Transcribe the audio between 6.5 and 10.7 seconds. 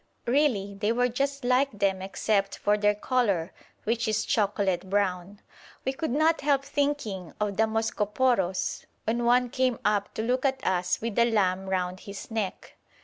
thinking of the 'Moskophoros' when one came up to look at